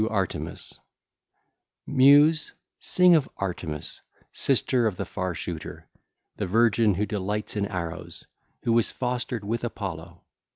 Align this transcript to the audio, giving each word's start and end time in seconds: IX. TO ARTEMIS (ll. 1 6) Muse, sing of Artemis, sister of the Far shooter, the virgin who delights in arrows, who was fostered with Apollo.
IX. 0.01 0.07
TO 0.07 0.13
ARTEMIS 0.15 0.73
(ll. 0.73 0.73
1 0.73 0.73
6) 0.73 0.79
Muse, 1.85 2.51
sing 2.79 3.13
of 3.13 3.29
Artemis, 3.37 4.01
sister 4.31 4.87
of 4.87 4.97
the 4.97 5.05
Far 5.05 5.35
shooter, 5.35 5.85
the 6.37 6.47
virgin 6.47 6.95
who 6.95 7.05
delights 7.05 7.55
in 7.55 7.67
arrows, 7.67 8.25
who 8.63 8.73
was 8.73 8.89
fostered 8.89 9.43
with 9.43 9.63
Apollo. 9.63 10.23